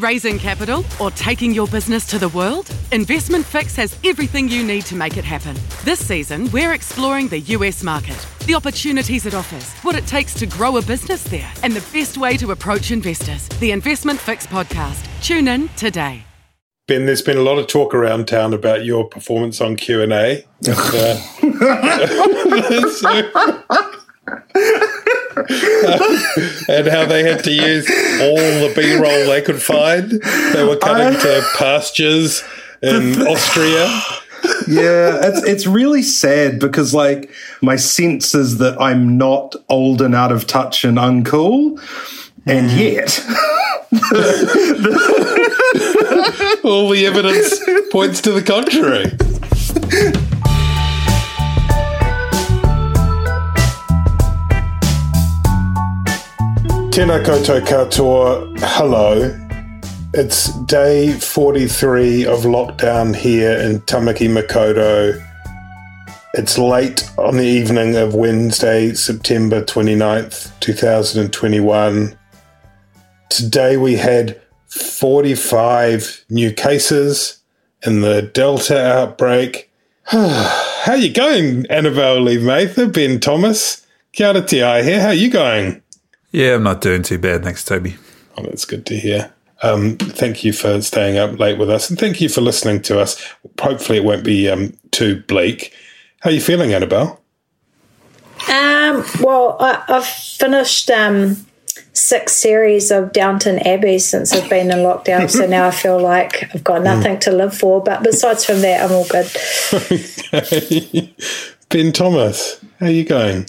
[0.00, 2.74] Raising capital or taking your business to the world?
[2.90, 5.54] Investment Fix has everything you need to make it happen.
[5.84, 10.46] This season, we're exploring the US market, the opportunities it offers, what it takes to
[10.46, 13.46] grow a business there, and the best way to approach investors.
[13.60, 15.06] The Investment Fix podcast.
[15.22, 16.24] Tune in today.
[16.88, 20.14] Ben, there's been a lot of talk around town about your performance on Q and
[20.14, 20.46] A.
[20.66, 21.20] Uh,
[26.68, 27.88] And how they had to use
[28.20, 30.10] all the B roll they could find.
[30.10, 32.42] They were cutting I, to pastures
[32.82, 33.86] in Austria.
[34.68, 40.14] yeah, it's it's really sad because like my sense is that I'm not old and
[40.14, 41.78] out of touch and uncool,
[42.46, 42.78] and mm.
[42.78, 43.20] yet.
[46.64, 47.58] all the evidence
[47.90, 49.10] points to the contrary.
[56.90, 59.30] Tēnā koutou katoa, hello.
[60.12, 65.24] It's day 43 of lockdown here in Tamaki Makaurau.
[66.34, 72.18] It's late on the evening of Wednesday, September 29th, 2021.
[73.28, 77.40] Today we had 45 new cases
[77.86, 79.70] in the Delta outbreak.
[80.06, 83.86] How you going, Annabelle Lee Mather, Ben Thomas?
[84.10, 85.00] Kia ora te here.
[85.00, 85.80] How you going?
[86.30, 87.42] Yeah, I'm not doing too bad.
[87.42, 87.96] Thanks, Toby.
[88.36, 89.32] Oh, that's good to hear.
[89.62, 92.98] Um, thank you for staying up late with us, and thank you for listening to
[93.00, 93.22] us.
[93.60, 95.74] Hopefully, it won't be um, too bleak.
[96.20, 97.20] How are you feeling, Annabelle?
[98.48, 101.46] Um, well, I, have finished um,
[101.92, 106.54] six series of Downton Abbey since I've been in lockdown, so now I feel like
[106.54, 107.20] I've got nothing mm.
[107.20, 107.82] to live for.
[107.82, 109.30] But besides from that, I'm all good.
[110.32, 111.14] okay.
[111.68, 113.46] Ben Thomas, how are you going?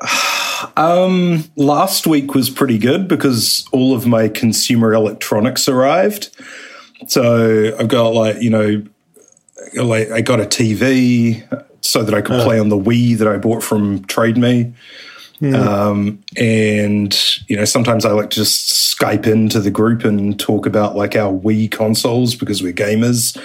[0.76, 6.30] Um, last week was pretty good because all of my consumer electronics arrived.
[7.08, 8.84] So I've got like you know,
[9.74, 11.42] like I got a TV
[11.80, 14.72] so that I could play on the Wii that I bought from Trade Me.
[15.40, 15.54] Mm.
[15.54, 20.66] Um, and you know, sometimes I like to just Skype into the group and talk
[20.66, 23.36] about like our Wii consoles because we're gamers.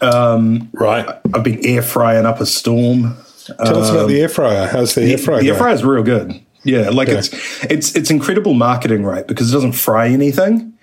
[0.00, 1.06] Um, right.
[1.34, 3.16] I've been air frying up a storm.
[3.56, 4.66] Tell um, us about the um, air fryer.
[4.66, 5.40] How's the, the air fryer?
[5.40, 6.40] The air fryer is real good.
[6.64, 7.30] Yeah, like it's
[7.64, 9.26] it's it's incredible marketing, right?
[9.26, 10.74] Because it doesn't fry anything.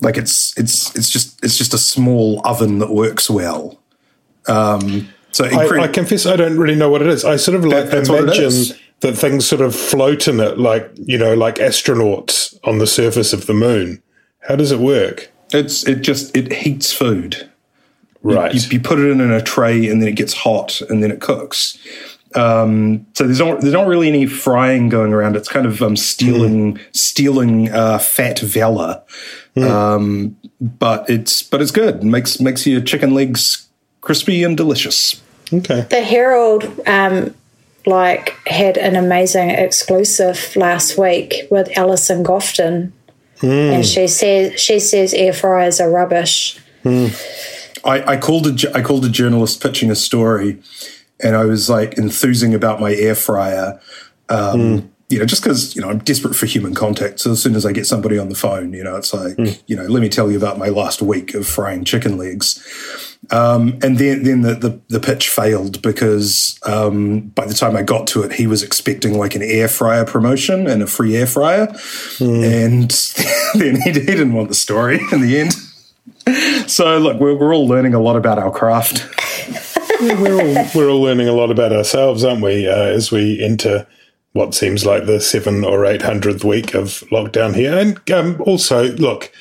[0.00, 3.80] Like it's it's it's just it's just a small oven that works well.
[4.46, 7.24] Um, so incre- I, I, confess I don't really know what it is.
[7.24, 11.18] I sort of like that, imagine that things sort of float in it, like you
[11.18, 14.02] know, like astronauts on the surface of the moon.
[14.40, 15.30] How does it work?
[15.52, 17.48] It's it just it heats food.
[18.22, 18.54] Right.
[18.54, 21.02] You, you, you, put it in, in a tray and then it gets hot and
[21.02, 21.76] then it cooks.
[22.34, 25.36] Um, so there's not there's not really any frying going around.
[25.36, 26.96] It's kind of um, stealing mm.
[26.96, 29.02] stealing uh, fat valor,
[29.56, 29.68] mm.
[29.68, 31.96] um, but it's but it's good.
[31.96, 33.68] It makes makes your chicken legs
[34.00, 35.20] crispy and delicious.
[35.52, 35.86] Okay.
[35.90, 37.34] The Herald um,
[37.86, 42.92] like had an amazing exclusive last week with Allyson Gofton,
[43.38, 43.72] mm.
[43.72, 46.58] and she says she says air fryers are rubbish.
[46.82, 47.08] Hmm.
[47.84, 50.60] I, I called a I called a journalist pitching a story
[51.22, 53.80] and I was like enthusing about my air fryer.
[54.28, 54.88] Um, mm.
[55.08, 57.20] You know, just because you know I'm desperate for human contact.
[57.20, 59.62] So as soon as I get somebody on the phone, you know, it's like, mm.
[59.66, 62.64] you know, let me tell you about my last week of frying chicken legs.
[63.30, 67.82] Um, and then then the, the, the pitch failed because um, by the time I
[67.82, 71.26] got to it, he was expecting like an air fryer promotion and a free air
[71.26, 72.64] fryer, mm.
[72.64, 72.90] and
[73.54, 75.54] then he, he didn't want the story in the end.
[76.68, 79.04] So look, we're, we're all learning a lot about our craft
[80.02, 82.68] we're all we're all learning a lot about ourselves, aren't we?
[82.68, 83.86] Uh, as we enter
[84.32, 88.88] what seems like the seven or eight hundredth week of lockdown here, and um, also
[88.94, 89.32] look.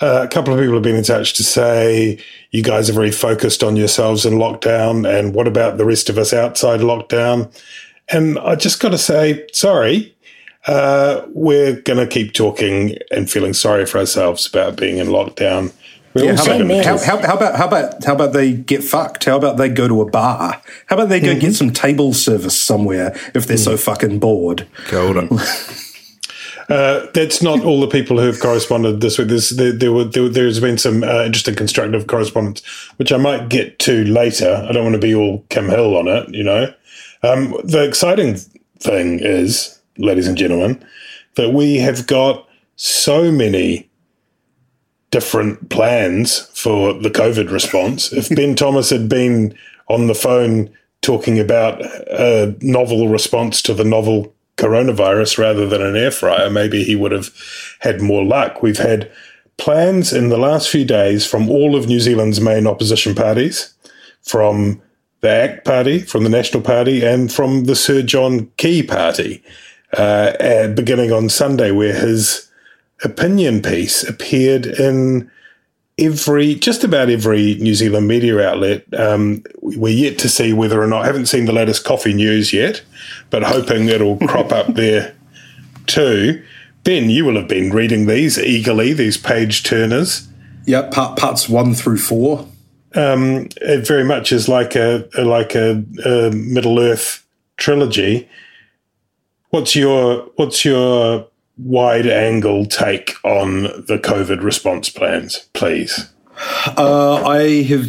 [0.00, 2.16] Uh, a couple of people have been in touch to say
[2.52, 6.16] you guys are very focused on yourselves in lockdown, and what about the rest of
[6.16, 7.52] us outside lockdown?
[8.08, 10.14] And I just got to say, sorry,
[10.68, 15.72] uh, we're going to keep talking and feeling sorry for ourselves about being in lockdown
[16.24, 19.24] yeah, how, about, how, how, how, about how about how about they get fucked?
[19.24, 20.60] How about they go to a bar?
[20.86, 21.40] How about they go mm-hmm.
[21.40, 23.64] get some table service somewhere if they're mm.
[23.64, 24.66] so fucking bored?
[24.90, 25.28] Hold on.
[26.68, 29.28] Uh, that's not all the people who have corresponded this week.
[29.28, 32.62] There's, there, there, were, there, has been some uh, interesting constructive correspondence,
[32.98, 34.66] which I might get to later.
[34.68, 36.72] I don't want to be all Kim Hill on it, you know.
[37.22, 38.36] Um, the exciting
[38.80, 40.84] thing is, ladies and gentlemen,
[41.36, 43.87] that we have got so many
[45.10, 48.12] different plans for the COVID response.
[48.12, 49.56] if Ben Thomas had been
[49.88, 50.70] on the phone
[51.00, 56.82] talking about a novel response to the novel coronavirus rather than an air fryer, maybe
[56.82, 57.30] he would have
[57.80, 58.62] had more luck.
[58.62, 59.10] We've had
[59.56, 63.74] plans in the last few days from all of New Zealand's main opposition parties,
[64.22, 64.82] from
[65.20, 69.42] the ACT Party, from the National Party, and from the Sir John Key Party,
[69.96, 72.47] uh, beginning on Sunday, where his
[73.04, 75.30] opinion piece appeared in
[75.98, 78.84] every, just about every New Zealand media outlet.
[78.98, 82.52] Um, we're yet to see whether or not, I haven't seen the latest coffee news
[82.52, 82.82] yet,
[83.30, 85.14] but hoping it'll crop up there
[85.86, 86.42] too.
[86.84, 90.28] Ben, you will have been reading these eagerly, these page turners.
[90.64, 92.46] Yeah, part, parts one through four.
[92.94, 98.28] Um, it very much is like a, like a, a Middle Earth trilogy.
[99.50, 101.26] What's your what's your
[101.58, 106.08] wide angle take on the COVID response plans, please?
[106.76, 107.86] Uh, I have.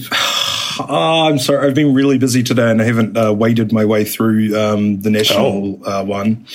[0.81, 1.67] Oh, I'm sorry.
[1.67, 5.09] I've been really busy today, and I haven't uh, waded my way through um, the
[5.09, 6.01] national oh.
[6.01, 6.45] uh, one.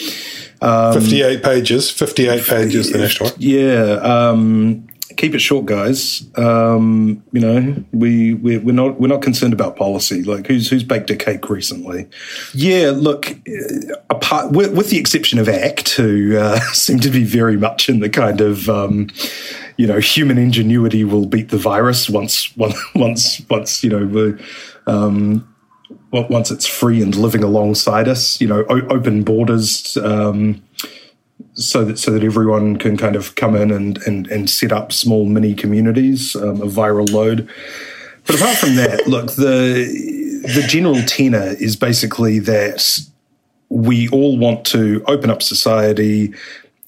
[0.61, 1.91] Um, Fifty-eight pages.
[1.91, 2.91] Fifty-eight pages.
[2.91, 3.39] The national one.
[3.39, 3.93] Yeah.
[4.03, 6.27] Um, keep it short, guys.
[6.37, 10.23] Um, you know, we we're, we're, not we're not concerned about policy.
[10.23, 12.09] Like who's who's baked a cake recently?
[12.53, 17.57] Yeah, look, uh, apart with, the exception of ACT, who uh, seem to be very
[17.57, 19.09] much in the kind of um,
[19.77, 24.39] you know human ingenuity will beat the virus once once once once you know.
[24.87, 25.49] Um,
[26.13, 30.63] once it's free and living alongside us, you know, open borders, um,
[31.55, 34.93] so that so that everyone can kind of come in and and, and set up
[34.93, 37.49] small mini communities um, of viral load.
[38.27, 43.01] But apart from that, look the the general tenor is basically that
[43.69, 46.35] we all want to open up society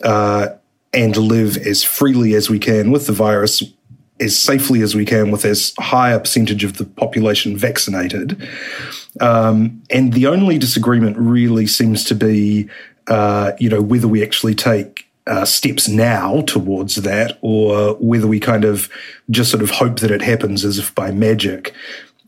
[0.05, 0.49] uh,
[0.93, 3.63] and live as freely as we can with the virus,
[4.21, 8.41] as safely as we can with as high a percentage of the population vaccinated.
[9.21, 12.69] Um, and the only disagreement really seems to be
[13.09, 18.39] uh, you know, whether we actually take uh, steps now towards that or whether we
[18.39, 18.89] kind of
[19.31, 21.75] just sort of hope that it happens as if by magic.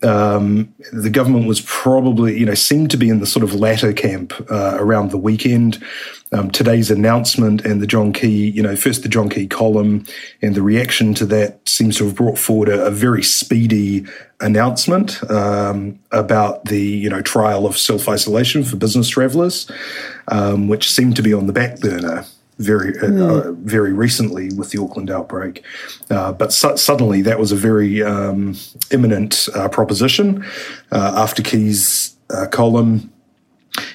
[0.03, 3.93] Um, the government was probably, you know, seemed to be in the sort of latter
[3.93, 5.83] camp uh, around the weekend.
[6.31, 10.05] Um, today's announcement and the John Key, you know, first the John Key column
[10.43, 14.05] and the reaction to that seems to have brought forward a, a very speedy
[14.41, 19.71] announcement um, about the, you know, trial of self isolation for business travellers,
[20.29, 22.25] um, which seemed to be on the back burner
[22.59, 23.21] very mm.
[23.21, 25.65] uh, very recently with the Auckland outbreak.
[26.11, 28.57] Uh, but su- suddenly that was a very um,
[28.91, 30.45] imminent uh, proposition
[30.93, 33.13] uh, after Key's uh, column.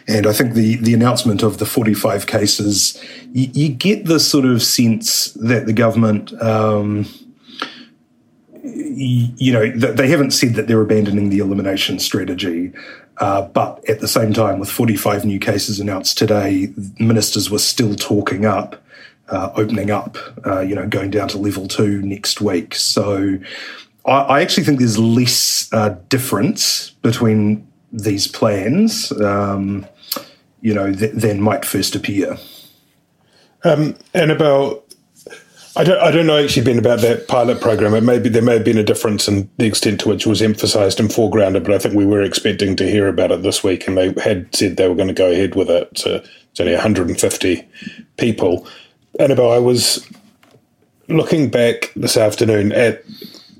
[0.07, 3.01] And I think the, the announcement of the 45 cases,
[3.33, 7.05] you, you get the sort of sense that the government, um,
[8.63, 12.71] you know, they haven't said that they're abandoning the elimination strategy.
[13.23, 17.95] Uh, but at the same time, with 45 new cases announced today, ministers were still
[17.95, 18.83] talking up
[19.29, 22.75] uh, opening up, uh, you know, going down to level two next week.
[22.75, 23.37] So
[24.05, 29.85] I, I actually think there's less uh, difference between these plans, um,
[30.59, 32.37] you know, th- than might first appear.
[33.63, 34.82] Um, Annabelle,
[35.75, 37.95] I don't, I don't know actually been about that pilot program.
[37.95, 40.29] It may be, there may have been a difference in the extent to which it
[40.29, 43.63] was emphasised and foregrounded, but I think we were expecting to hear about it this
[43.63, 45.97] week, and they had said they were going to go ahead with it.
[45.97, 47.67] So it's only 150
[48.17, 48.67] people.
[49.19, 50.07] Annabelle, I was
[51.07, 53.03] looking back this afternoon at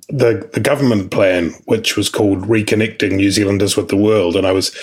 [0.10, 4.51] the the government plan, which was called Reconnecting New Zealanders with the World, and I
[4.51, 4.75] was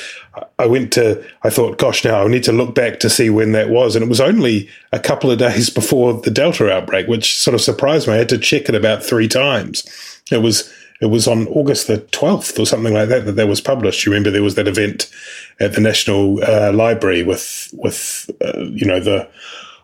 [0.59, 3.53] I went to I thought, gosh, now I need to look back to see when
[3.53, 7.39] that was, and it was only a couple of days before the Delta outbreak, which
[7.39, 8.15] sort of surprised me.
[8.15, 9.85] I had to check it about three times.
[10.31, 13.61] It was it was on August the twelfth or something like that that that was
[13.61, 14.05] published.
[14.05, 15.11] You remember there was that event
[15.59, 19.29] at the National uh, Library with with uh, you know the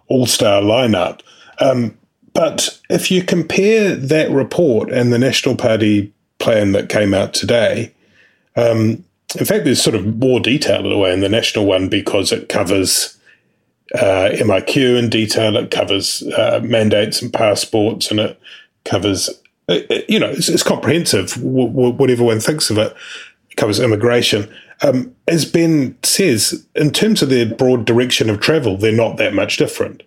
[0.08, 1.20] all star lineup.
[1.58, 1.96] Um,
[2.36, 7.94] but if you compare that report and the National Party plan that came out today,
[8.56, 9.02] um,
[9.38, 12.32] in fact, there's sort of more detail in a way in the national one because
[12.32, 13.18] it covers
[13.94, 18.38] uh, MIQ in detail, it covers uh, mandates and passports, and it
[18.84, 19.30] covers,
[19.68, 22.94] uh, uh, you know, it's, it's comprehensive, w- w- whatever one thinks of it.
[23.50, 24.52] It covers immigration.
[24.82, 29.32] Um, as Ben says, in terms of their broad direction of travel, they're not that
[29.32, 30.02] much different.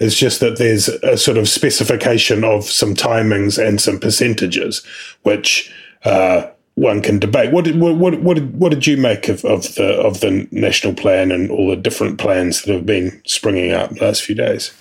[0.00, 4.84] It's just that there's a sort of specification of some timings and some percentages,
[5.22, 5.72] which
[6.04, 7.50] uh, one can debate.
[7.52, 10.46] What did what what what did, what did you make of, of the of the
[10.52, 14.36] national plan and all the different plans that have been springing up the last few
[14.36, 14.72] days?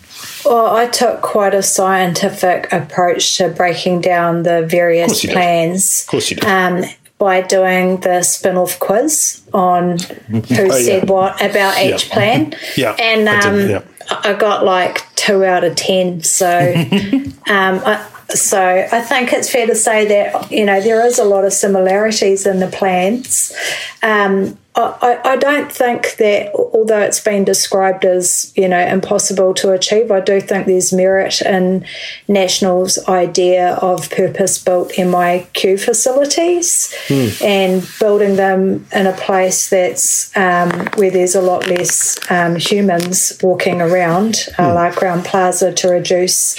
[0.45, 6.01] Well, I took quite a scientific approach to breaking down the various Of plans.
[6.01, 6.45] Of course you did.
[6.45, 6.83] Um,
[7.19, 11.11] by doing the spin off quiz on who Oh, said yeah.
[11.11, 12.13] what about each Yeah.
[12.13, 12.55] plan.
[12.75, 13.81] Yeah, And did, um, yeah.
[14.09, 16.23] I got like two out of 10.
[16.23, 16.47] So,
[17.47, 21.23] um, I, so I think it's fair to say that, you know, there is a
[21.23, 23.55] lot of similarities in the plans.
[24.03, 29.71] Um, I, I don't think that, although it's been described as you know impossible to
[29.71, 31.83] achieve, I do think there's merit in
[32.27, 36.93] National's idea of purpose-built MIQ facilities
[37.41, 43.37] and building them in a place that's um, where there's a lot less um, humans
[43.41, 46.55] walking around, uh, like Crowne Plaza, to reduce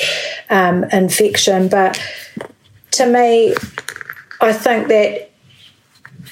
[0.50, 1.68] um, infection.
[1.68, 2.02] But
[2.92, 3.54] to me,
[4.40, 5.30] I think that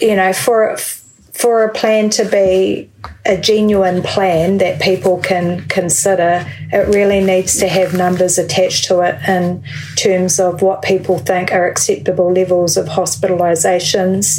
[0.00, 1.05] you know for for
[1.44, 2.90] a plan to be
[3.24, 9.00] a genuine plan that people can consider, it really needs to have numbers attached to
[9.00, 9.62] it in
[9.96, 14.38] terms of what people think are acceptable levels of hospitalisations.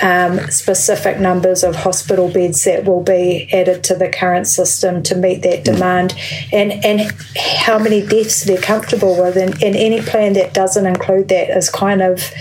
[0.00, 5.16] Um, specific numbers of hospital beds that will be added to the current system to
[5.16, 6.14] meet that demand,
[6.52, 11.28] and and how many deaths they're comfortable with, and, and any plan that doesn't include
[11.28, 12.32] that is kind of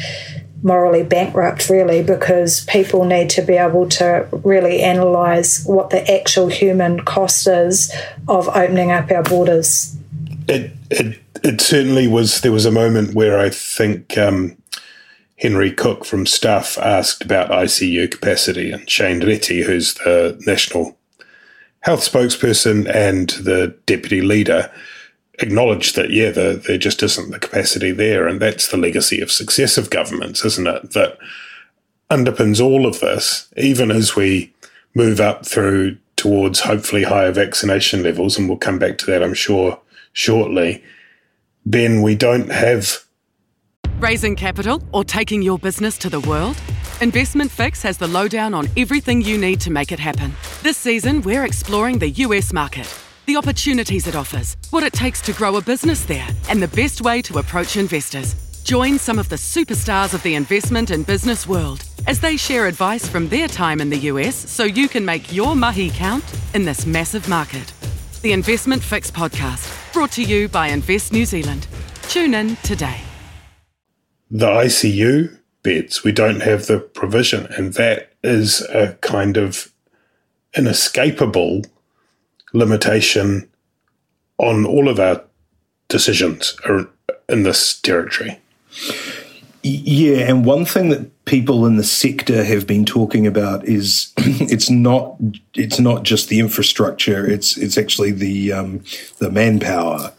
[0.65, 6.47] morally bankrupt, really, because people need to be able to really analyse what the actual
[6.47, 7.93] human cost is
[8.27, 9.95] of opening up our borders.
[10.47, 12.41] It it it certainly was.
[12.41, 14.57] There was a moment where I think um,
[15.37, 20.97] Henry Cook from Stuff asked about ICU capacity, and Shane Reti, who's the national
[21.81, 24.71] health spokesperson and the deputy leader,
[25.39, 29.31] acknowledged that yeah, the, there just isn't the capacity there, and that's the legacy of
[29.31, 30.91] successive governments, isn't it?
[30.91, 31.17] That
[32.09, 34.53] underpins all of this, even as we
[34.93, 39.33] move up through towards hopefully higher vaccination levels, and we'll come back to that, I'm
[39.33, 39.79] sure,
[40.13, 40.83] shortly.
[41.65, 43.05] Ben, we don't have
[43.99, 46.57] Raising capital or taking your business to the world?
[46.99, 50.33] Investment Fix has the lowdown on everything you need to make it happen.
[50.63, 52.87] This season, we're exploring the US market,
[53.25, 57.01] the opportunities it offers, what it takes to grow a business there, and the best
[57.01, 58.35] way to approach investors.
[58.63, 63.07] Join some of the superstars of the investment and business world as they share advice
[63.07, 66.85] from their time in the US so you can make your mahi count in this
[66.85, 67.73] massive market.
[68.21, 71.67] The Investment Fix podcast, brought to you by Invest New Zealand.
[72.03, 73.01] Tune in today.
[74.31, 76.03] the ICU beds.
[76.03, 79.71] We don't have the provision, and that is a kind of
[80.57, 81.61] inescapable
[82.55, 83.47] limitation
[84.37, 85.21] on all of our
[85.87, 86.57] decisions
[87.29, 88.39] in this territory.
[89.63, 94.69] Yeah, and one thing that people in the sector have been talking about is it's
[94.69, 95.15] not
[95.55, 98.83] it's not just the infrastructure; it's it's actually the um,
[99.17, 100.11] the manpower.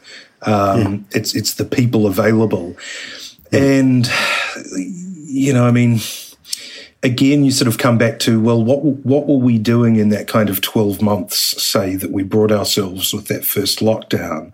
[0.43, 2.76] Um, It's it's the people available,
[3.52, 4.11] and
[5.26, 6.00] you know, I mean,
[7.06, 10.26] again, you sort of come back to well, what what were we doing in that
[10.26, 11.36] kind of twelve months?
[11.62, 14.52] Say that we brought ourselves with that first lockdown.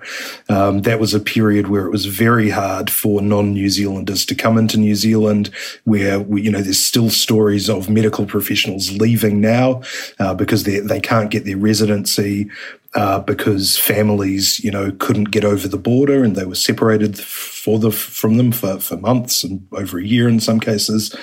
[0.49, 4.59] Um, that was a period where it was very hard for non-New Zealanders to come
[4.59, 5.51] into New Zealand.
[5.85, 9.83] Where we, you know, there's still stories of medical professionals leaving now
[10.19, 12.51] uh, because they they can't get their residency.
[12.95, 17.79] Uh, because families, you know, couldn't get over the border and they were separated for
[17.79, 21.17] the from them for, for months and over a year in some cases.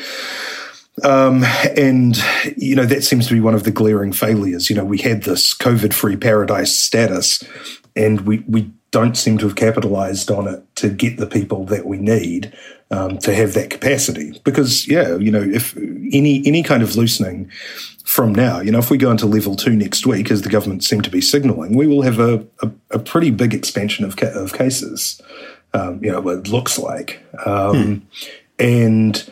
[1.03, 1.43] Um,
[1.77, 2.17] and,
[2.57, 4.69] you know, that seems to be one of the glaring failures.
[4.69, 7.43] You know, we had this COVID free paradise status
[7.95, 11.85] and we, we don't seem to have capitalized on it to get the people that
[11.85, 12.53] we need
[12.91, 14.39] um, to have that capacity.
[14.43, 17.51] Because, yeah, you know, if any, any kind of loosening
[18.03, 20.83] from now, you know, if we go into level two next week, as the government
[20.83, 24.33] seem to be signaling, we will have a, a, a pretty big expansion of, ca-
[24.33, 25.21] of cases.
[25.73, 27.23] Um, you know, it looks like.
[27.45, 28.07] Um,
[28.61, 29.31] And,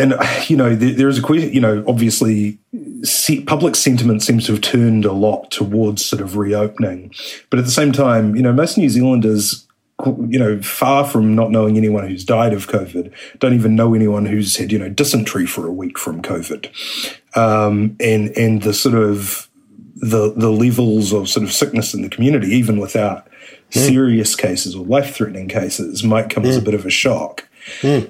[0.00, 0.14] and
[0.48, 2.58] you know there, there is a question you know obviously
[3.02, 7.12] se- public sentiment seems to have turned a lot towards sort of reopening.
[7.50, 9.66] But at the same time you know most new zealanders
[10.06, 14.24] you know far from not knowing anyone who's died of covid don't even know anyone
[14.24, 16.68] who's had you know dysentery for a week from covid.
[17.36, 19.48] Um, and and the sort of
[19.96, 23.28] the the levels of sort of sickness in the community even without
[23.72, 23.80] hmm.
[23.80, 26.64] serious cases or life threatening cases might come as a hmm.
[26.64, 27.46] bit of a shock
[27.82, 28.00] hmm.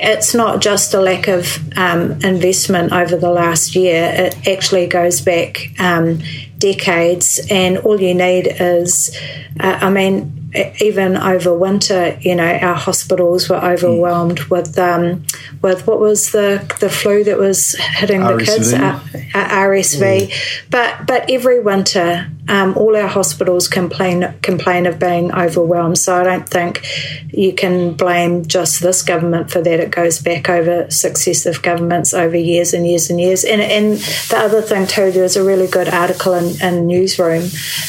[0.00, 4.10] It's not just a lack of um, investment over the last year.
[4.12, 6.20] It actually goes back um,
[6.58, 9.16] decades, and all you need is,
[9.60, 14.50] uh, I mean, even over winter, you know, our hospitals were overwhelmed mm.
[14.50, 15.24] with um,
[15.62, 18.38] with what was the the flu that was hitting RSV.
[18.38, 19.00] the kids, uh,
[19.34, 20.28] uh, RSV.
[20.28, 20.70] Mm.
[20.70, 25.98] But but every winter, um, all our hospitals complain complain of being overwhelmed.
[25.98, 26.84] So I don't think
[27.32, 29.78] you can blame just this government for that.
[29.78, 33.44] It goes back over successive governments over years and years and years.
[33.44, 33.98] And and
[34.30, 37.44] the other thing too, there was a really good article in, in Newsroom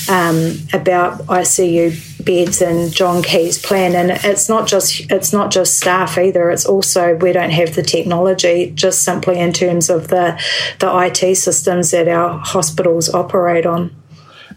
[0.08, 3.96] um, about ICU beds and John Key's plan.
[3.96, 6.50] And it's not just it's not just staff either.
[6.50, 10.42] It's also we don't have the technology, just simply in terms of the
[10.80, 13.96] the IT systems that our hospitals operate on.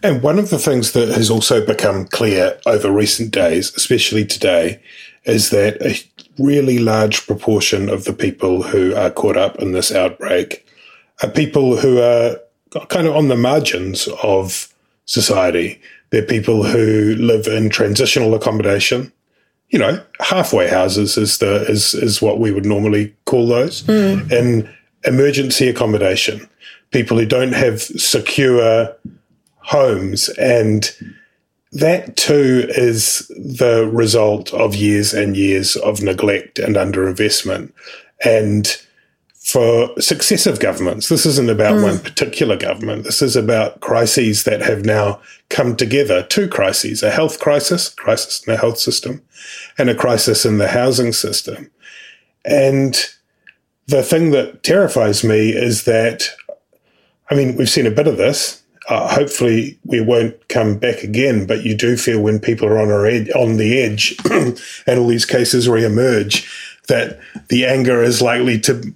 [0.02, 4.83] And one of the things that has also become clear over recent days, especially today,
[5.25, 5.99] is that a
[6.42, 10.66] really large proportion of the people who are caught up in this outbreak
[11.23, 12.37] are people who are
[12.88, 14.74] kind of on the margins of
[15.06, 15.80] society.
[16.11, 19.12] They're people who live in transitional accommodation.
[19.68, 23.82] You know, halfway houses is the is is what we would normally call those.
[23.84, 24.30] Mm.
[24.30, 26.49] In emergency accommodation,
[26.90, 28.94] people who don't have secure
[29.58, 30.94] homes and
[31.75, 37.73] that too is the result of years and years of neglect and underinvestment.
[38.25, 38.80] And
[39.44, 41.10] for successive governments.
[41.10, 41.82] This isn't about mm.
[41.82, 43.04] one particular government.
[43.04, 45.20] This is about crises that have now
[45.50, 46.22] come together.
[46.22, 49.20] Two crises, a health crisis, crisis in the health system,
[49.76, 51.70] and a crisis in the housing system.
[52.46, 52.98] And
[53.86, 56.30] the thing that terrifies me is that,
[57.30, 58.62] I mean, we've seen a bit of this.
[58.88, 63.06] Uh, hopefully we won't come back again, but you do feel when people are on,
[63.06, 64.16] ed- on the edge
[64.86, 66.50] and all these cases re-emerge
[66.88, 68.94] that the anger is likely to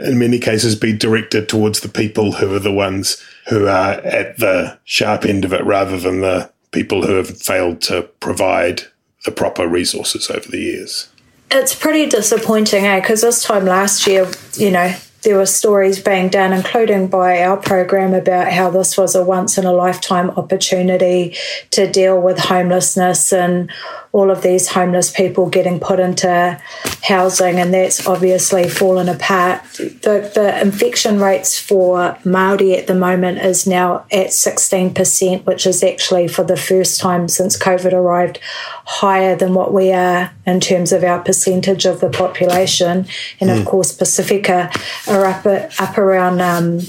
[0.00, 4.38] in many cases be directed towards the people who are the ones who are at
[4.38, 8.82] the sharp end of it rather than the people who have failed to provide
[9.24, 11.08] the proper resources over the years.
[11.50, 13.00] It's pretty disappointing, eh?
[13.00, 17.56] Because this time last year, you know, there were stories being done, including by our
[17.56, 21.36] program, about how this was a once in a lifetime opportunity
[21.72, 23.70] to deal with homelessness and
[24.12, 26.60] all of these homeless people getting put into
[27.04, 29.62] housing, and that's obviously fallen apart.
[29.74, 35.84] The, the infection rates for Maori at the moment is now at 16%, which is
[35.84, 38.40] actually for the first time since COVID arrived
[38.84, 43.06] higher than what we are in terms of our percentage of the population.
[43.38, 43.52] And mm.
[43.52, 43.68] of hmm.
[43.68, 44.72] course, Pacifica
[45.06, 46.40] are up, up around.
[46.40, 46.80] Um,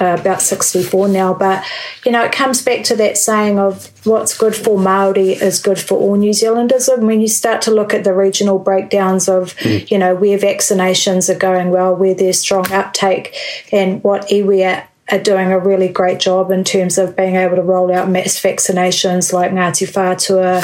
[0.00, 1.34] uh, about 64 now.
[1.34, 1.64] But,
[2.04, 5.78] you know, it comes back to that saying of what's good for Māori is good
[5.78, 6.88] for all New Zealanders.
[6.88, 9.90] And when you start to look at the regional breakdowns of, mm.
[9.90, 13.36] you know, where vaccinations are going well, where there's strong uptake,
[13.72, 17.56] and what iwi are, are doing a really great job in terms of being able
[17.56, 20.62] to roll out mass vaccinations like Ngāti Whātua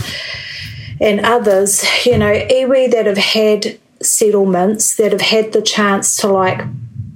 [1.01, 6.29] and others, you know, iwi that have had settlements that have had the chance to
[6.29, 6.61] like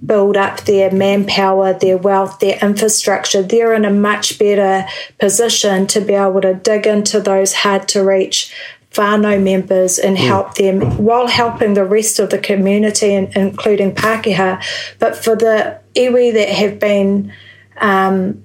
[0.05, 4.87] build up their manpower, their wealth, their infrastructure, they're in a much better
[5.19, 8.53] position to be able to dig into those hard to reach
[8.93, 10.25] whānau members and hmm.
[10.25, 14.63] help them while helping the rest of the community, including Pākehā.
[14.99, 17.33] But for the iwi that have been
[17.79, 18.45] um,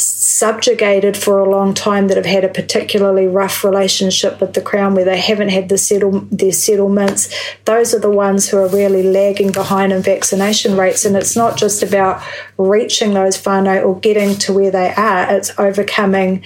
[0.00, 4.94] subjugated for a long time that have had a particularly rough relationship with the crown
[4.94, 7.28] where they haven't had the settle their settlements
[7.64, 11.56] those are the ones who are really lagging behind in vaccination rates and it's not
[11.56, 12.22] just about
[12.56, 16.44] reaching those whānau or getting to where they are it's overcoming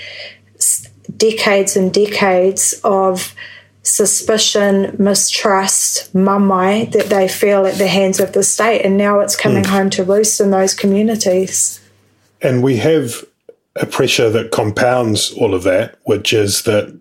[1.17, 3.35] decades and decades of
[3.83, 8.83] suspicion, mistrust, mamae that they feel at the hands of the state.
[8.83, 9.71] And now it's coming mm.
[9.71, 11.81] home to roost in those communities.
[12.41, 13.25] And we have
[13.77, 16.99] a pressure that compounds all of that, which is that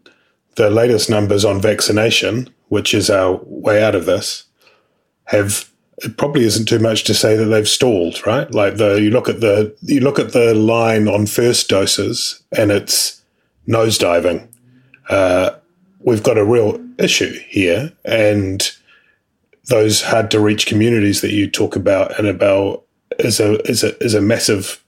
[0.56, 4.46] the latest numbers on vaccination, which is our way out of this,
[5.26, 5.70] have
[6.04, 8.52] it probably isn't too much to say that they've stalled, right?
[8.54, 12.72] Like the you look at the you look at the line on first doses and
[12.72, 13.22] it's
[13.68, 14.48] nosediving.
[15.10, 15.52] Uh,
[16.00, 18.72] we've got a real issue here, and
[19.66, 22.84] those hard to reach communities that you talk about, Annabelle,
[23.20, 24.84] is a is a is a massive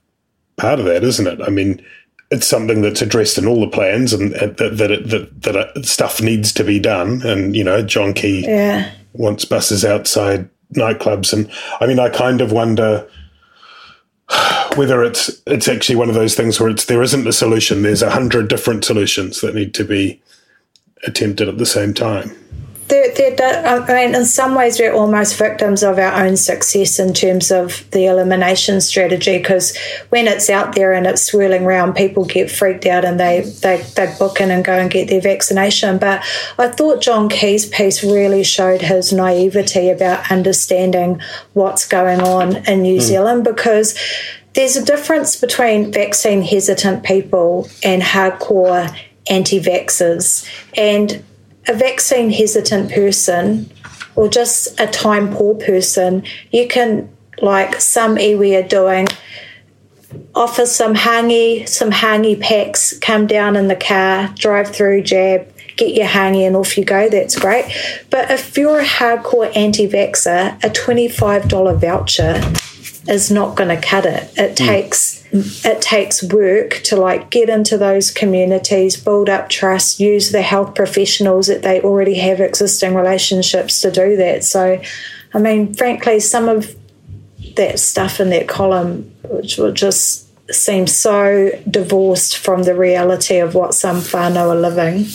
[0.56, 1.40] part of that, isn't it?
[1.42, 1.84] I mean,
[2.30, 5.56] it's something that's addressed in all the plans, and, and that that, it, that that
[5.56, 7.22] uh, stuff needs to be done.
[7.22, 8.90] And you know, John Key yeah.
[9.12, 13.08] wants buses outside nightclubs, and I mean, I kind of wonder
[14.76, 17.82] whether it's it's actually one of those things where it's there isn't a solution.
[17.82, 20.20] There's a hundred different solutions that need to be
[21.06, 22.34] attempted at the same time
[23.14, 27.12] they're, they're, I mean, in some ways, we're almost victims of our own success in
[27.12, 29.38] terms of the elimination strategy.
[29.38, 29.76] Because
[30.10, 33.82] when it's out there and it's swirling around, people get freaked out and they, they,
[33.96, 35.98] they book in and go and get their vaccination.
[35.98, 36.24] But
[36.58, 41.20] I thought John Key's piece really showed his naivety about understanding
[41.54, 43.02] what's going on in New mm.
[43.02, 43.98] Zealand because
[44.54, 48.96] there's a difference between vaccine hesitant people and hardcore
[49.28, 50.48] anti vaxxers.
[50.76, 51.24] And
[51.66, 53.70] a vaccine hesitant person
[54.16, 56.22] or just a time poor person,
[56.52, 57.08] you can,
[57.40, 59.08] like some iwi are doing,
[60.34, 65.94] offer some hangi, some hangi packs, come down in the car, drive through, jab, get
[65.94, 67.08] your hangi and off you go.
[67.08, 67.64] That's great.
[68.10, 74.06] But if you're a hardcore anti vaxxer, a $25 voucher is not going to cut
[74.06, 74.30] it.
[74.36, 74.56] It mm.
[74.56, 80.42] takes it takes work to like get into those communities, build up trust, use the
[80.42, 84.44] health professionals that they already have existing relationships to do that.
[84.44, 84.80] So,
[85.32, 86.76] I mean, frankly, some of
[87.56, 93.56] that stuff in that column, which will just seem so divorced from the reality of
[93.56, 95.06] what some whānau are living.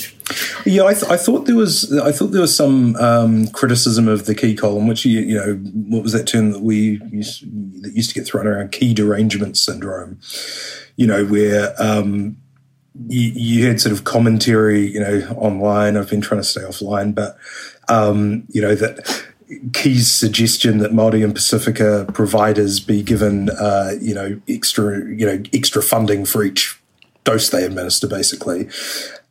[0.66, 4.26] Yeah, I, th- I, thought there was I thought there was some um, criticism of
[4.26, 7.44] the key column, which you, you know what was that term that we used,
[7.84, 10.20] that used to get thrown around key derangement syndrome.
[10.96, 12.38] You know where um,
[13.08, 15.98] you, you, had sort of commentary, you know, online.
[15.98, 17.38] I've been trying to stay offline, but
[17.88, 19.26] um, you know that
[19.74, 25.42] Key's suggestion that Māori and Pacifica providers be given, uh, you know, extra, you know,
[25.54, 26.79] extra funding for each
[27.30, 28.68] dose they administer, basically.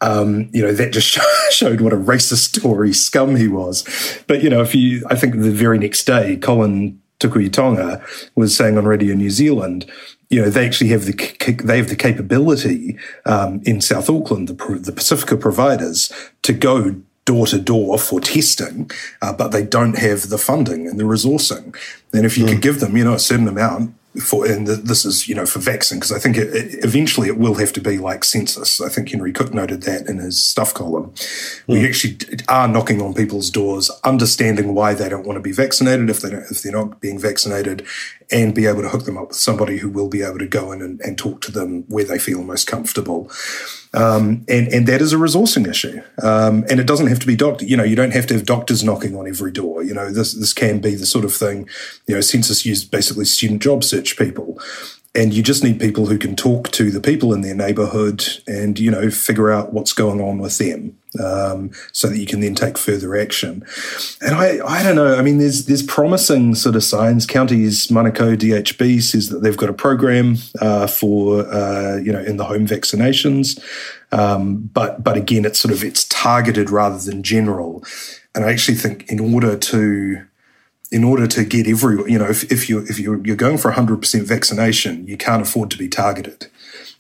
[0.01, 1.19] Um, you know, that just
[1.51, 3.85] showed what a racist Tory scum he was.
[4.27, 8.03] But, you know, if you, I think the very next day, Colin Tukuitonga
[8.37, 9.91] was saying on Radio New Zealand,
[10.31, 14.79] you know, they actually have the they have the capability um, in South Auckland, the,
[14.79, 18.91] the Pacifica providers, to go door to door for testing,
[19.23, 21.75] uh, but they don't have the funding and the resourcing.
[22.13, 22.51] And if you mm.
[22.51, 25.59] could give them, you know, a certain amount, for and this is you know for
[25.59, 28.81] vaccine because I think it, it, eventually it will have to be like census.
[28.81, 31.11] I think Henry Cook noted that in his stuff column.
[31.11, 31.67] Mm.
[31.69, 32.19] We actually
[32.49, 36.31] are knocking on people's doors, understanding why they don't want to be vaccinated if they
[36.31, 37.87] don't, if they're not being vaccinated,
[38.31, 40.73] and be able to hook them up with somebody who will be able to go
[40.73, 43.31] in and, and talk to them where they feel most comfortable.
[43.95, 46.03] Um, and and that is a resourcing issue.
[46.23, 47.65] Um, and it doesn't have to be doctor.
[47.65, 49.83] You know, you don't have to have doctors knocking on every door.
[49.83, 51.69] You know, this this can be the sort of thing.
[52.07, 54.59] You know, census used basically student job search people
[55.15, 58.79] and you just need people who can talk to the people in their neighborhood and
[58.79, 62.55] you know figure out what's going on with them um, so that you can then
[62.55, 63.65] take further action.
[64.21, 67.27] And i i don't know i mean there's there's promising sort of signs.
[67.27, 72.37] Counties Manukau dhb says that they've got a program uh, for uh, you know in
[72.37, 73.59] the home vaccinations.
[74.13, 77.85] Um, but but again it's sort of it's targeted rather than general.
[78.35, 80.23] And i actually think in order to
[80.91, 83.73] in order to get every, you know, if, if you if you're, you're going for
[83.73, 86.47] 100% vaccination, you can't afford to be targeted.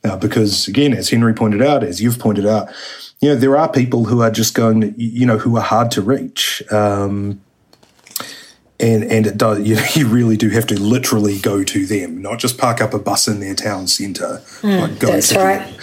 [0.04, 2.68] Uh, because again, as Henry pointed out, as you've pointed out,
[3.20, 6.02] you know, there are people who are just going, you know, who are hard to
[6.02, 6.62] reach.
[6.70, 7.40] Um,
[8.80, 12.22] and and it does you, know, you really do have to literally go to them,
[12.22, 14.40] not just park up a bus in their town centre.
[14.60, 15.76] Mm, like that's right.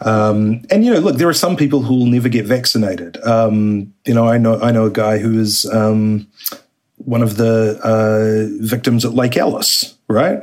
[0.00, 3.16] Um, and you know, look, there are some people who will never get vaccinated.
[3.24, 6.28] Um, you know, I know I know a guy who is um,
[7.06, 10.42] one of the uh, victims at Lake Alice, right?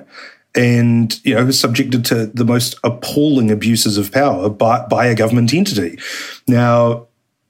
[0.56, 5.54] And you know, subjected to the most appalling abuses of power by, by a government
[5.54, 6.00] entity.
[6.48, 7.08] Now,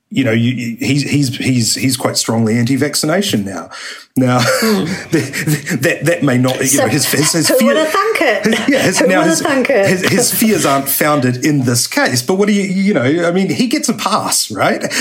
[0.09, 3.71] you know, you, he's he's he's he's quite strongly anti-vaccination now.
[4.15, 5.09] Now, mm.
[5.81, 8.17] that that may not, you so, know, his, his, his who fear, would have thunk
[8.21, 8.45] it?
[8.45, 12.21] His, yeah, his, now his, his, his, fears aren't founded in this case.
[12.21, 14.83] But what do you, you know, I mean, he gets a pass, right?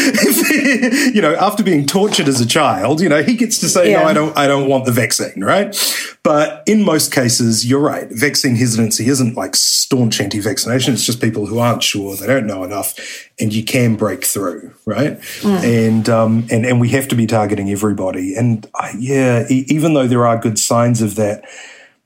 [1.12, 4.02] You know, after being tortured as a child, you know, he gets to say, yeah.
[4.02, 5.74] no, I don't, I don't want the vaccine, right?
[6.22, 8.08] But in most cases, you're right.
[8.10, 10.94] Vaccine hesitancy isn't like staunch anti-vaccination.
[10.94, 12.94] It's just people who aren't sure, they don't know enough,
[13.40, 15.18] and you can break through, right?
[15.40, 15.88] Mm.
[15.88, 18.36] And um, and and we have to be targeting everybody.
[18.36, 21.44] And I, yeah, e- even though there are good signs of that,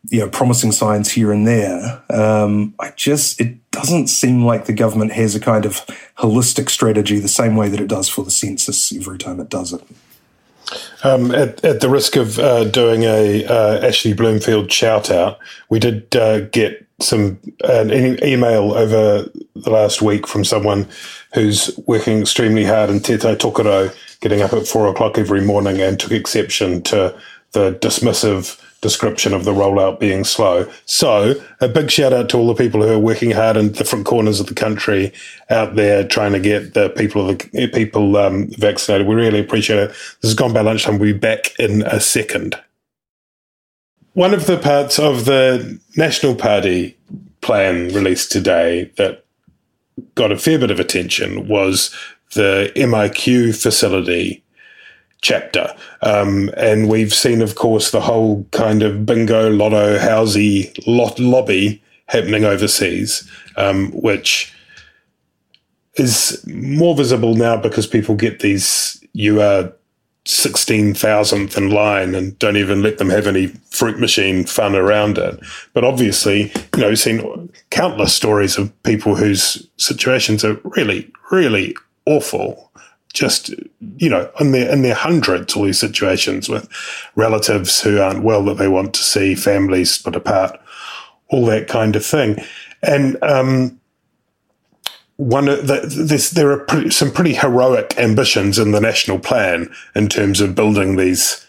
[0.09, 4.73] you know, promising signs here and there, um, I just it doesn't seem like the
[4.73, 5.85] government has a kind of
[6.19, 9.73] holistic strategy the same way that it does for the census every time it does
[9.73, 9.83] it.
[11.05, 15.79] Um, at, at, the risk of uh, doing a uh, Ashley Bloomfield shout out, we
[15.79, 17.93] did uh, get some an
[18.25, 20.89] email over the last week from someone
[21.35, 23.95] who's working extremely hard in Te Tokoro,
[24.29, 27.17] getting up at four o'clock every morning, and took exception to
[27.53, 30.69] the dismissive description of the rollout being slow.
[30.85, 34.05] So, a big shout out to all the people who are working hard in different
[34.05, 35.13] corners of the country
[35.49, 39.07] out there trying to get the people the people um, vaccinated.
[39.07, 39.89] We really appreciate it.
[39.91, 40.99] This has gone by lunchtime.
[40.99, 42.57] We'll be back in a second.
[44.15, 46.97] One of the parts of the National Party
[47.43, 49.25] plan released today that
[50.17, 51.95] got a fair bit of attention was
[52.37, 54.43] the MIQ facility
[55.23, 55.75] chapter.
[56.03, 61.83] Um, and we've seen, of course, the whole kind of bingo, lotto, housey lot lobby
[62.07, 64.55] happening overseas, um, which
[65.95, 69.73] is more visible now because people get these, you are
[70.27, 75.39] 16,000th in line and don't even let them have any fruit machine fun around it.
[75.73, 81.75] But obviously, you know, we've seen countless stories of people whose situations are really, really
[82.07, 82.73] awful.
[83.13, 83.51] Just,
[83.97, 86.69] you know, in their, in their hundreds, all these situations with
[87.15, 90.61] relatives who aren't well that they want to see, families split apart,
[91.29, 92.37] all that kind of thing.
[92.83, 93.81] And, um,
[95.17, 100.09] one of the, this, there are some pretty heroic ambitions in the national plan in
[100.09, 101.47] terms of building these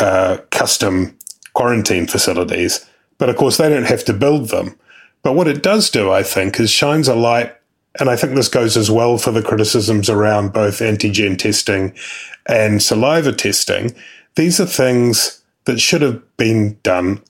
[0.00, 1.16] uh, custom
[1.52, 2.86] quarantine facilities.
[3.18, 4.74] But of course, they don't have to build them.
[5.22, 7.54] But what it does do, I think, is shines a light,
[8.00, 11.94] and I think this goes as well for the criticisms around both antigen testing
[12.46, 13.94] and saliva testing.
[14.34, 17.22] These are things that should have been done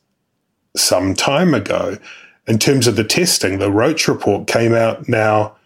[0.76, 1.98] some time ago.
[2.46, 5.56] In terms of the testing, the Roche report came out now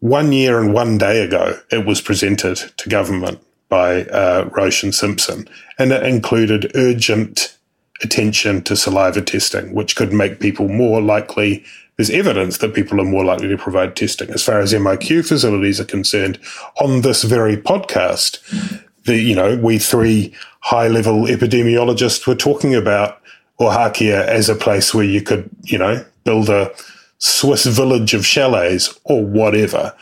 [0.00, 4.94] one year and one day ago, it was presented to government by uh, Roche and
[4.94, 7.56] Simpson, and it included urgent
[8.02, 11.64] attention to saliva testing, which could make people more likely.
[12.00, 14.30] There's evidence that people are more likely to provide testing.
[14.30, 16.38] As far as MIQ facilities are concerned,
[16.80, 18.38] on this very podcast,
[19.04, 23.20] the you know we three high level epidemiologists were talking about
[23.60, 26.72] Ohakea as a place where you could you know build a
[27.18, 29.94] Swiss village of chalets or whatever.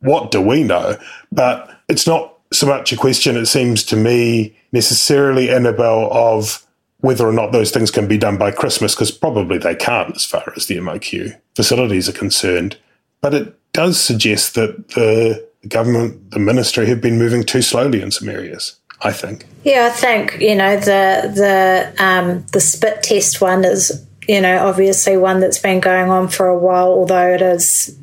[0.00, 0.96] What do we know?
[1.32, 6.66] But it's not so much a question, it seems to me, necessarily, Annabelle, of
[7.02, 10.24] whether or not those things can be done by Christmas, because probably they can't as
[10.24, 12.76] far as the MIQ facilities are concerned.
[13.20, 18.10] But it does suggest that the government, the ministry, have been moving too slowly in
[18.10, 18.78] some areas.
[19.04, 19.46] I think.
[19.64, 24.66] Yeah, I think you know the the um, the spit test one is you know,
[24.66, 27.96] obviously one that's been going on for a while, although it is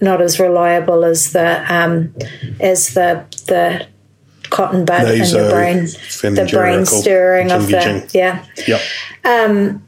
[0.00, 2.14] not as reliable as the um,
[2.60, 3.86] as the the
[4.52, 8.44] cotton bud and the brain, the brain stirring of the yeah.
[8.68, 8.80] Yep.
[9.24, 9.84] Um,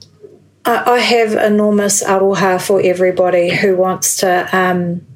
[0.64, 5.06] I, I, have enormous aroha for everybody who wants to um,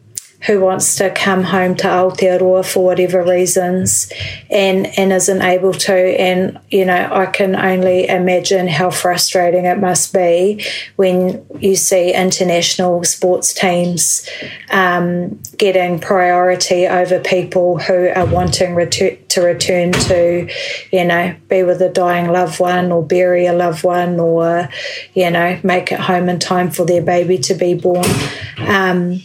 [0.47, 4.13] who wants to come home to Aotearoa for whatever reasons
[4.49, 5.93] and, and isn't able to.
[5.93, 12.15] And, you know, I can only imagine how frustrating it must be when you see
[12.15, 14.29] international sports teams
[14.71, 20.49] um, getting priority over people who are wanting retur- to return to,
[20.93, 24.69] you know, be with a dying loved one or bury a loved one or,
[25.15, 28.07] you know, make it home in time for their baby to be born.
[28.59, 29.21] Um,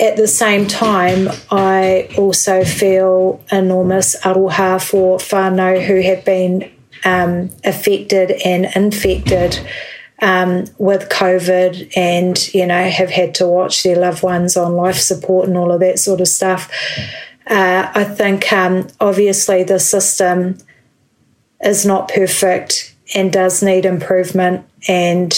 [0.00, 6.70] at the same time, I also feel enormous aroha for whānau who have been
[7.04, 9.58] um, affected and infected
[10.20, 14.98] um, with COVID and, you know, have had to watch their loved ones on life
[14.98, 16.70] support and all of that sort of stuff.
[17.46, 20.58] Uh, I think um, obviously the system
[21.60, 25.34] is not perfect and does need improvement, and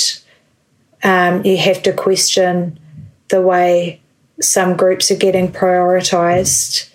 [1.05, 2.81] um, you have to question
[3.29, 4.01] the way
[4.41, 6.89] some groups are getting prioritised.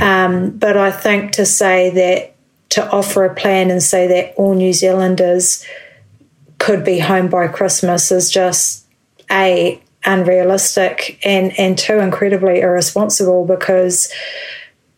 [0.00, 2.34] Um, but I think to say that
[2.70, 5.64] to offer a plan and say that all New Zealanders
[6.58, 8.86] could be home by Christmas is just
[9.30, 14.12] a unrealistic and and two incredibly irresponsible because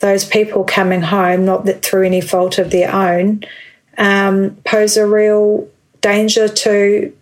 [0.01, 3.43] those people coming home, not that through any fault of their own,
[3.97, 5.69] um, pose a real
[6.01, 7.13] danger to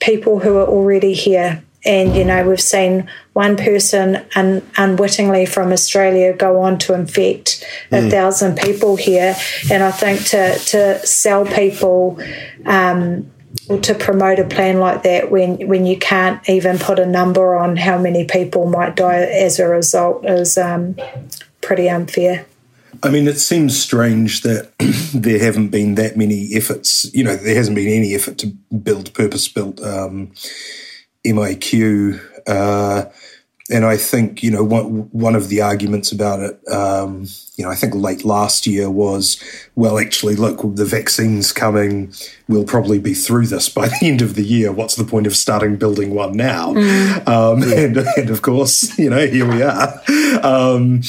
[0.00, 5.72] people who are already here and, you know, we've seen one person un- unwittingly from
[5.72, 8.10] Australia go on to infect a mm.
[8.10, 9.36] thousand people here.
[9.70, 12.20] And I think to, to sell people,
[12.64, 13.30] um,
[13.68, 17.56] or to promote a plan like that when, when you can't even put a number
[17.56, 20.96] on how many people might die as a result is um,
[21.60, 22.46] pretty unfair.
[23.02, 24.72] I mean, it seems strange that
[25.14, 27.12] there haven't been that many efforts.
[27.12, 28.46] You know, there hasn't been any effort to
[28.82, 30.32] build purpose built um,
[31.26, 32.20] MIQ.
[32.46, 33.10] Uh,
[33.68, 37.70] and I think you know one one of the arguments about it, um, you know,
[37.70, 39.42] I think late last year was,
[39.74, 42.12] well, actually, look, the vaccine's coming.
[42.48, 44.70] We'll probably be through this by the end of the year.
[44.70, 46.74] What's the point of starting building one now?
[46.74, 47.26] Mm.
[47.26, 50.02] Um, and, and of course, you know, here we are.
[50.42, 51.00] Um,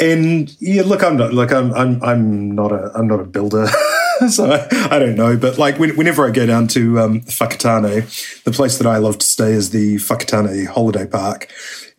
[0.00, 3.68] and yeah, look, I'm not like I'm I'm I'm not a I'm not a builder.
[4.28, 8.42] so I, I, don't know, but like when, whenever I go down to um, Whakatane,
[8.44, 11.50] the place that I love to stay is the Whakatane Holiday Park,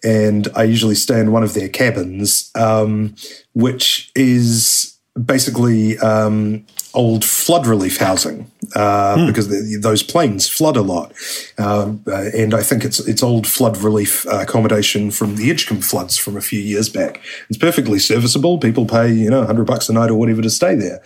[0.04, 3.16] and I usually stay in one of their cabins, um,
[3.54, 9.28] which is basically um, old flood relief housing uh, hmm.
[9.28, 11.14] because the, those plains flood a lot,
[11.58, 16.18] uh, and I think it's it's old flood relief uh, accommodation from the Edgecumbe floods
[16.18, 17.22] from a few years back.
[17.50, 18.58] It's perfectly serviceable.
[18.58, 21.02] People pay you know hundred bucks a night or whatever to stay there.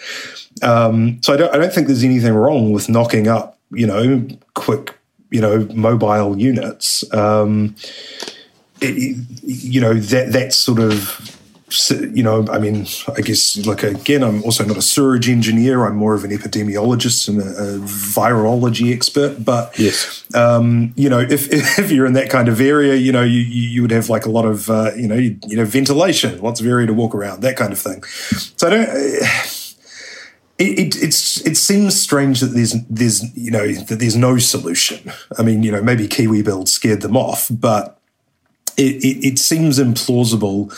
[0.63, 4.27] Um, so I don't I don't think there's anything wrong with knocking up you know
[4.53, 4.97] quick
[5.29, 7.03] you know mobile units.
[7.13, 7.75] Um,
[8.79, 11.37] it, you know that that sort of
[11.89, 15.85] you know, I mean, I guess, like, again, I'm also not a sewage engineer.
[15.85, 19.43] I'm more of an epidemiologist and a, a virology expert.
[19.43, 20.23] But, yes.
[20.33, 23.81] um, you know, if, if you're in that kind of area, you know, you, you
[23.81, 26.67] would have like a lot of, uh, you know, you, you know, ventilation, lots of
[26.67, 28.01] area to walk around, that kind of thing.
[28.55, 28.89] So I don't.
[30.59, 35.11] It, it, it's it seems strange that there's there's you know that there's no solution.
[35.37, 37.99] I mean, you know, maybe Kiwi Build scared them off, but
[38.75, 40.73] it, it, it seems implausible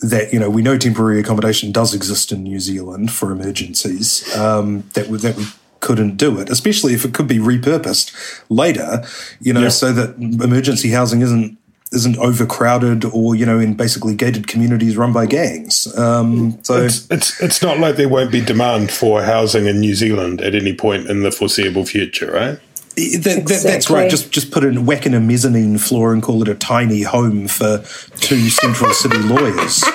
[0.00, 4.82] that you know we know temporary accommodation does exist in New Zealand for emergencies um,
[4.94, 5.44] that we, that we
[5.84, 8.10] couldn't do it, especially if it could be repurposed
[8.48, 9.04] later,
[9.40, 9.68] you know, yeah.
[9.68, 11.58] so that emergency housing isn't
[11.94, 15.86] isn't overcrowded or you know in basically gated communities run by gangs.
[15.96, 19.94] Um, so it's, it's it's not like there won't be demand for housing in New
[19.94, 22.58] Zealand at any point in the foreseeable future, right?
[22.96, 24.08] That, that, That's right.
[24.08, 27.48] Just just put in whack in a mezzanine floor and call it a tiny home
[27.48, 27.78] for
[28.20, 29.82] two Central City lawyers.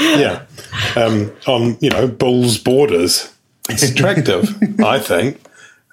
[0.00, 0.44] yeah,
[0.96, 3.32] um, on you know Bulls borders.
[3.68, 5.40] It's attractive, I think.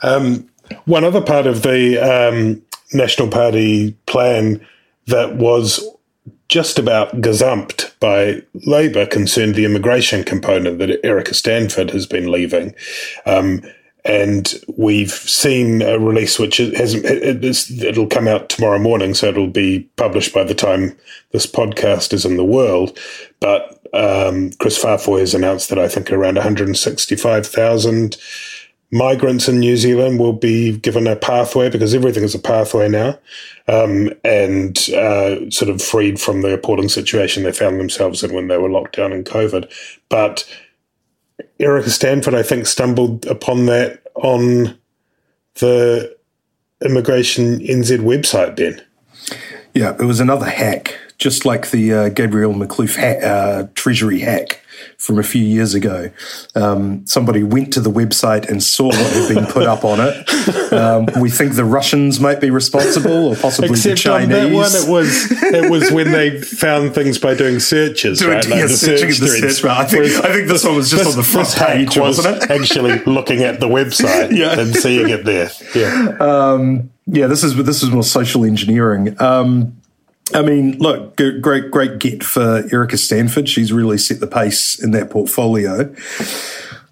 [0.04, 0.50] Um,
[0.86, 2.62] one other part of the um,
[2.94, 4.66] National Party plan
[5.08, 5.84] that was
[6.48, 12.76] just about gazumped by Labour concerned the immigration component that Erica Stanford has been leaving.
[13.26, 13.62] Um,
[14.06, 17.06] and we've seen a release which hasn't.
[17.06, 20.96] It, will come out tomorrow morning, so it'll be published by the time
[21.32, 22.96] this podcast is in the world.
[23.40, 28.18] But um, Chris Faafoi has announced that I think around 165,000
[28.96, 33.20] migrants in New Zealand will be given a pathway because everything is a pathway now,
[33.68, 38.48] um, and uh, sort of freed from the appalling situation they found themselves in when
[38.48, 39.70] they were locked down in COVID.
[40.08, 40.50] But
[41.60, 44.78] Erica Stanford, I think, stumbled upon that on
[45.56, 46.16] the
[46.84, 48.82] Immigration NZ website, Ben.
[49.74, 54.62] Yeah, it was another hack, just like the uh, Gabriel Makhlouf ha- uh, Treasury hack
[54.98, 56.10] from a few years ago.
[56.56, 60.74] Um, somebody went to the website and saw what had been put up on it.
[60.74, 64.36] Um, we think the Russians might be responsible, or possibly Except the Chinese.
[64.36, 68.32] On that one, it was it was when they found things by doing searches, doing,
[68.32, 68.46] right?
[68.46, 69.82] Like yeah, the searching search the search bar.
[69.82, 72.50] I think, I think this one was just this, on the front page, wasn't it?
[72.56, 74.60] actually looking at the website yeah.
[74.60, 75.52] and seeing it there.
[75.74, 76.18] Yeah.
[76.20, 79.20] Um, yeah, this is this is more social engineering.
[79.22, 79.82] Um,
[80.34, 83.48] I mean, look, great, great get for Erica Stanford.
[83.48, 85.94] She's really set the pace in that portfolio.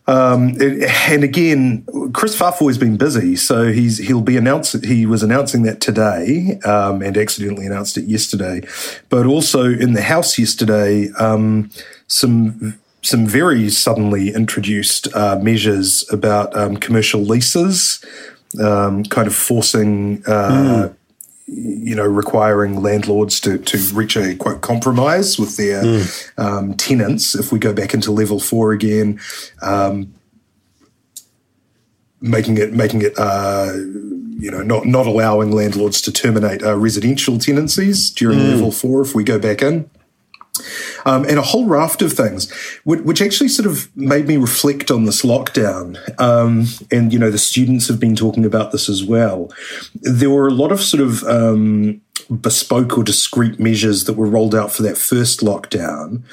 [0.06, 4.84] Um, and again, Chris Faafoi has been busy, so he's he'll be announced.
[4.84, 8.68] He was announcing that today, um, and accidentally announced it yesterday.
[9.10, 11.70] But also in the House yesterday, um,
[12.08, 18.04] some some very suddenly introduced uh, measures about um, commercial leases,
[18.62, 20.22] um, kind of forcing.
[20.28, 20.96] Uh, mm
[21.46, 26.40] you know, requiring landlords to, to reach a quote compromise with their mm.
[26.40, 27.36] um, tenants.
[27.36, 29.20] If we go back into level four again,
[29.62, 30.14] um,
[32.22, 37.38] making it making it uh, you know not not allowing landlords to terminate uh, residential
[37.38, 38.52] tenancies during mm.
[38.52, 39.90] level four if we go back in
[41.06, 42.52] um, and a whole raft of things,
[42.84, 45.98] which, actually sort of made me reflect on this lockdown.
[46.20, 49.52] Um, and, you know, the students have been talking about this as well.
[49.96, 54.54] There were a lot of sort of um, bespoke or discrete measures that were rolled
[54.54, 56.24] out for that first lockdown.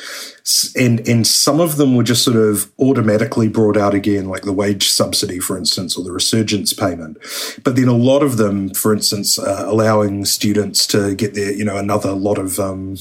[0.76, 4.52] And, and some of them were just sort of automatically brought out again, like the
[4.52, 7.18] wage subsidy, for instance, or the resurgence payment.
[7.64, 11.64] But then a lot of them, for instance, uh, allowing students to get their, you
[11.64, 12.96] know, another lot of, um,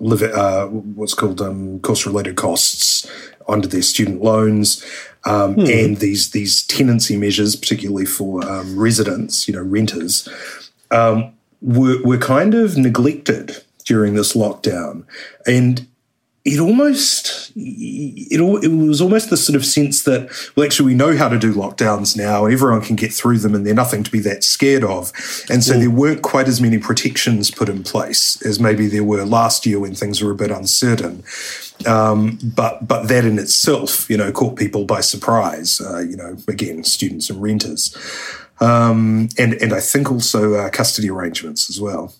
[0.00, 3.10] live, uh, what's called um, course related costs
[3.48, 4.84] under their student loans.
[5.24, 5.60] Um, hmm.
[5.60, 10.28] And these these tenancy measures, particularly for um, residents, you know, renters,
[10.90, 15.04] um, were, were kind of neglected during this lockdown.
[15.46, 15.86] And
[16.44, 21.16] it almost it, it was almost the sort of sense that well actually we know
[21.16, 22.46] how to do lockdowns now.
[22.46, 25.12] Everyone can get through them and they're nothing to be that scared of.
[25.50, 25.80] And so mm.
[25.80, 29.80] there weren't quite as many protections put in place as maybe there were last year
[29.80, 31.22] when things were a bit uncertain.
[31.86, 36.36] Um, but but that in itself you know caught people by surprise uh, you know
[36.46, 37.96] again students and renters.
[38.60, 42.14] Um, and and I think also uh, custody arrangements as well.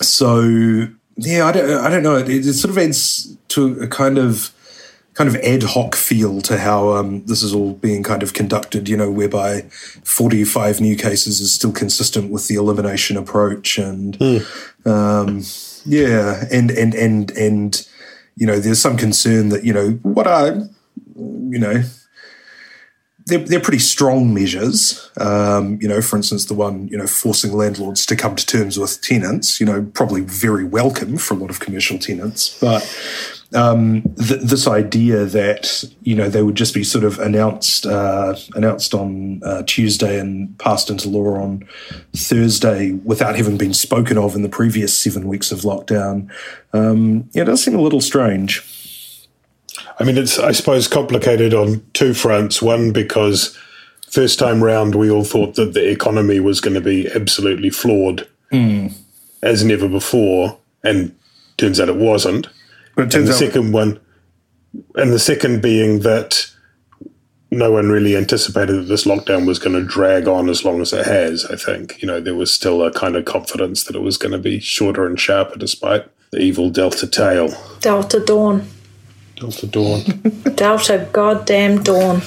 [0.00, 0.88] So
[1.18, 2.16] yeah, I don't, I don't know.
[2.16, 4.54] It, it, sort of adds to a kind of
[5.14, 8.88] kind of ad hoc feel to how um, this is all being kind of conducted.
[8.88, 9.62] You know, whereby
[10.04, 14.86] forty-five new cases is still consistent with the elimination approach, and mm.
[14.86, 15.42] um,
[15.84, 17.88] yeah, and and and and
[18.36, 20.68] you know, there's some concern that you know what are
[21.16, 21.82] you know
[23.28, 25.10] they're, they're pretty strong measures.
[25.18, 28.78] Um, you know, for instance, the one, you know, forcing landlords to come to terms
[28.78, 32.58] with tenants, you know, probably very welcome for a lot of commercial tenants.
[32.58, 32.82] But
[33.54, 38.34] um, th- this idea that, you know, they would just be sort of announced, uh,
[38.54, 41.68] announced on uh, Tuesday and passed into law on
[42.14, 46.30] Thursday without having been spoken of in the previous seven weeks of lockdown,
[46.72, 48.62] um, yeah, it does seem a little strange.
[49.98, 52.62] I mean, it's, I suppose, complicated on two fronts.
[52.62, 53.56] One, because
[54.10, 58.26] first time round, we all thought that the economy was going to be absolutely floored
[58.52, 58.94] mm.
[59.42, 60.58] as never before.
[60.84, 61.16] And
[61.56, 62.46] turns out it wasn't.
[62.94, 64.00] But and the out- second one,
[64.94, 66.50] and the second being that
[67.50, 70.92] no one really anticipated that this lockdown was going to drag on as long as
[70.92, 71.44] it has.
[71.46, 74.32] I think you know there was still a kind of confidence that it was going
[74.32, 77.48] to be shorter and sharper, despite the evil Delta tail.
[77.80, 78.68] Delta dawn.
[79.38, 80.02] Delta Dawn.
[80.56, 82.20] Delta goddamn Dawn.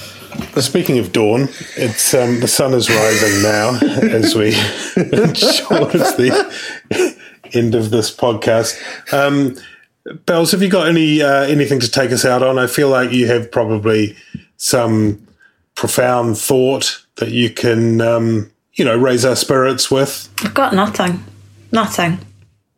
[0.55, 3.77] Speaking of dawn, it's um, the sun is rising now
[4.15, 4.51] as we
[4.95, 7.11] towards the
[7.53, 8.79] end of this podcast.
[9.13, 9.57] Um,
[10.25, 12.57] Bells, have you got any uh, anything to take us out on?
[12.57, 14.15] I feel like you have probably
[14.55, 15.27] some
[15.75, 20.29] profound thought that you can, um, you know, raise our spirits with.
[20.45, 21.23] I've got nothing,
[21.73, 22.19] nothing.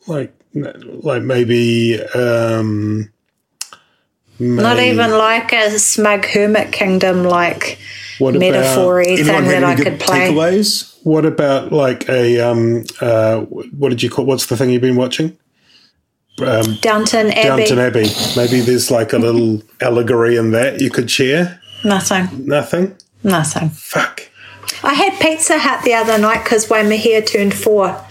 [0.08, 3.14] Like, like maybe um,
[4.44, 7.80] not even like a smug hermit kingdom like
[8.20, 10.30] metaphor thing that I could play.
[10.30, 10.98] Takeaways?
[11.04, 14.96] What about like a um uh what did you call what's the thing you've been
[14.96, 15.38] watching?
[16.42, 17.66] Um, Downton Abbey.
[17.66, 18.08] Downton Abbey.
[18.36, 21.62] Maybe there's like a little allegory in that you could share.
[21.84, 22.48] Nothing.
[22.48, 22.96] Nothing.
[23.24, 23.70] Nothing.
[23.70, 24.30] Fuck.
[24.84, 28.04] I had Pizza Hut the other night because Waimahia turned four.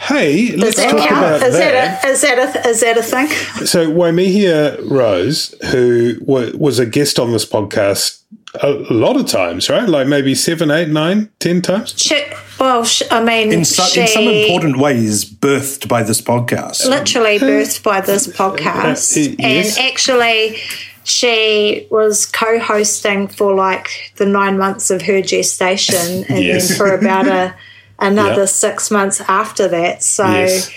[0.00, 1.10] Hey, let's talk count?
[1.10, 2.00] about is that.
[2.00, 3.28] That a, is, that a, is that a thing?
[3.66, 8.22] So, Waimahia Rose, who w- was a guest on this podcast
[8.62, 9.86] a lot of times, right?
[9.86, 11.94] Like maybe seven, eight, nine, ten times.
[11.98, 12.24] She,
[12.58, 16.88] well, she, I mean, in, su- she, in, some important ways, birthed by this podcast.
[16.88, 19.76] Literally birthed by this podcast, uh, uh, yes.
[19.76, 20.56] and actually
[21.04, 26.68] she was co-hosting for like the nine months of her gestation and yes.
[26.68, 27.54] then for about a
[28.00, 28.48] another yep.
[28.48, 30.68] six months after that so yes.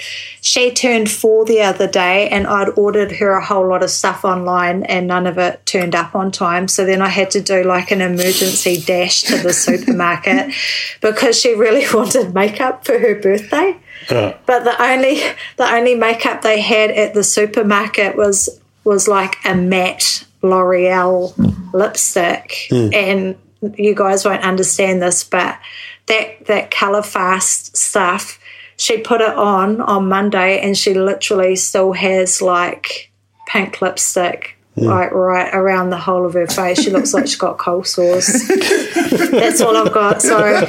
[0.41, 4.25] she turned four the other day and i'd ordered her a whole lot of stuff
[4.25, 7.63] online and none of it turned up on time so then i had to do
[7.63, 10.53] like an emergency dash to the supermarket
[11.01, 13.75] because she really wanted makeup for her birthday
[14.09, 14.33] uh.
[14.45, 15.21] but the only
[15.57, 21.33] the only makeup they had at the supermarket was was like a matte L'Oreal
[21.73, 22.93] lipstick, mm.
[22.93, 23.35] and
[23.79, 25.57] you guys won't understand this, but
[26.07, 28.39] that that color fast stuff,
[28.77, 33.11] she put it on on Monday, and she literally still has like
[33.47, 34.87] pink lipstick Mm.
[34.87, 36.81] Like right around the whole of her face.
[36.81, 38.25] She looks like she's got cold sores.
[39.31, 40.21] That's all I've got.
[40.23, 40.65] Sorry.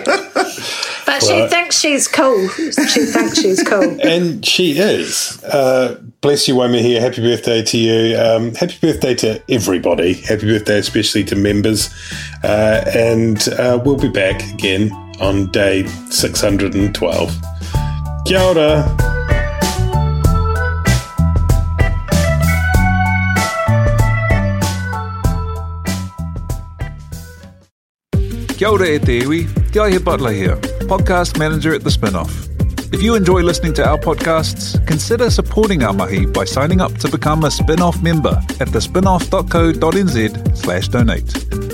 [1.06, 2.48] But she thinks she's cool.
[2.48, 3.98] She thinks she's cool.
[4.06, 5.42] And she is.
[5.44, 7.00] Uh, bless you, Waimahia.
[7.00, 8.18] Happy birthday to you.
[8.18, 10.14] Um, happy birthday to everybody.
[10.14, 11.88] Happy birthday, especially to members.
[12.42, 17.32] Uh, and uh, we'll be back again on day 612.
[18.26, 18.84] Kia ora.
[28.56, 30.56] Kia ora e te iwi, Te Aihe Butler here,
[30.86, 32.48] podcast manager at The Spinoff.
[32.92, 37.08] If you enjoy listening to our podcasts, consider supporting our mahi by signing up to
[37.08, 41.73] become a Spinoff member at thespinoff.co.nz slash donate.